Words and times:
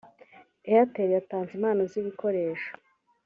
Airtel 0.71 1.09
yatanze 1.17 1.51
impano 1.57 1.81
z’ibikoresho 1.91 2.71